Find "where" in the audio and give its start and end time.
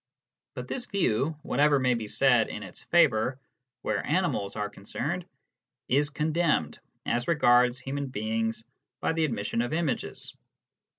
3.83-4.03